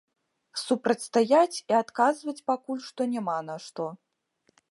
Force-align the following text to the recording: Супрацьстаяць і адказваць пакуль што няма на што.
Супрацьстаяць 0.61 1.61
і 1.73 1.75
адказваць 1.81 2.43
пакуль 2.51 2.81
што 2.89 3.01
няма 3.13 3.37
на 3.53 3.61
што. 3.69 3.85